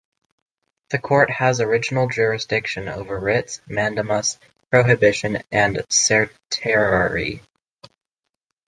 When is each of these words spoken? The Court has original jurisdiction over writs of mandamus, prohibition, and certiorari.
The 0.89 0.97
Court 0.97 1.29
has 1.29 1.61
original 1.61 2.07
jurisdiction 2.09 2.87
over 2.89 3.19
writs 3.19 3.59
of 3.59 3.69
mandamus, 3.69 4.39
prohibition, 4.71 5.43
and 5.51 5.83
certiorari. 5.89 7.43